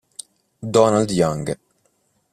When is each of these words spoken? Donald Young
Donald 0.71 1.11
Young 1.13 1.45